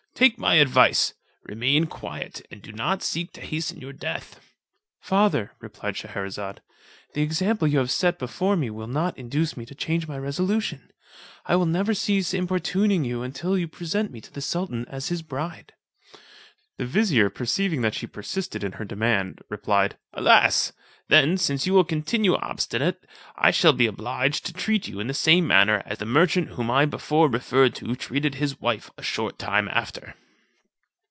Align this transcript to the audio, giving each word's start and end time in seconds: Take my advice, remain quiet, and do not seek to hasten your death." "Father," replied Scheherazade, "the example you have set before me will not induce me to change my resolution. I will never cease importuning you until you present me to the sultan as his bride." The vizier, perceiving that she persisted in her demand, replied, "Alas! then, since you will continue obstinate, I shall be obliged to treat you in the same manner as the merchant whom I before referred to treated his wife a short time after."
Take 0.13 0.37
my 0.37 0.55
advice, 0.55 1.15
remain 1.45 1.87
quiet, 1.87 2.45
and 2.51 2.61
do 2.61 2.71
not 2.71 3.01
seek 3.01 3.33
to 3.33 3.41
hasten 3.41 3.81
your 3.81 3.93
death." 3.93 4.39
"Father," 4.99 5.53
replied 5.59 5.97
Scheherazade, 5.97 6.61
"the 7.15 7.23
example 7.23 7.67
you 7.67 7.79
have 7.79 7.89
set 7.89 8.19
before 8.19 8.55
me 8.55 8.69
will 8.69 8.85
not 8.85 9.17
induce 9.17 9.57
me 9.57 9.65
to 9.65 9.73
change 9.73 10.07
my 10.07 10.19
resolution. 10.19 10.91
I 11.47 11.55
will 11.55 11.65
never 11.65 11.95
cease 11.95 12.35
importuning 12.35 13.03
you 13.03 13.23
until 13.23 13.57
you 13.57 13.67
present 13.67 14.11
me 14.11 14.21
to 14.21 14.31
the 14.31 14.41
sultan 14.41 14.85
as 14.89 15.07
his 15.07 15.23
bride." 15.23 15.73
The 16.77 16.85
vizier, 16.85 17.31
perceiving 17.31 17.81
that 17.81 17.95
she 17.95 18.05
persisted 18.05 18.63
in 18.63 18.73
her 18.73 18.85
demand, 18.85 19.41
replied, 19.49 19.97
"Alas! 20.13 20.71
then, 21.09 21.37
since 21.37 21.67
you 21.67 21.73
will 21.73 21.83
continue 21.83 22.35
obstinate, 22.35 23.05
I 23.35 23.51
shall 23.51 23.73
be 23.73 23.85
obliged 23.85 24.45
to 24.45 24.53
treat 24.53 24.87
you 24.87 25.01
in 25.01 25.07
the 25.07 25.13
same 25.13 25.45
manner 25.45 25.83
as 25.85 25.97
the 25.97 26.05
merchant 26.05 26.51
whom 26.51 26.71
I 26.71 26.85
before 26.85 27.27
referred 27.29 27.75
to 27.75 27.93
treated 27.95 28.35
his 28.35 28.61
wife 28.61 28.89
a 28.97 29.03
short 29.03 29.37
time 29.37 29.67
after." 29.67 30.15